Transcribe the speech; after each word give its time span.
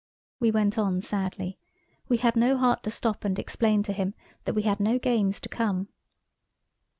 We 0.39 0.49
went 0.49 0.79
on 0.79 0.99
sadly. 1.01 1.59
We 2.09 2.17
had 2.17 2.35
no 2.35 2.57
heart 2.57 2.81
to 2.81 2.89
stop 2.89 3.23
and 3.23 3.37
explain 3.37 3.83
to 3.83 3.93
him 3.93 4.15
that 4.45 4.55
we 4.55 4.63
had 4.63 4.79
no 4.79 4.97
games 4.97 5.39
to 5.41 5.47
come. 5.47 5.89